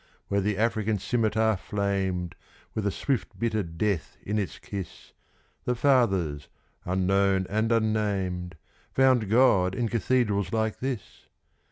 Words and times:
Where 0.29 0.41
the 0.41 0.57
African 0.57 0.97
scimitar 0.97 1.55
flamed, 1.57 2.33
with 2.73 2.87
a 2.87 2.91
swift, 2.91 3.37
bitter 3.37 3.61
death 3.61 4.17
in 4.23 4.39
its 4.39 4.57
kiss, 4.57 5.13
The 5.65 5.75
fathers, 5.75 6.47
unknown 6.85 7.45
and 7.51 7.71
unnamed, 7.71 8.55
found 8.95 9.29
God 9.29 9.75
in 9.75 9.87
cathedrals 9.89 10.51
like 10.51 10.79
this! 10.79 11.27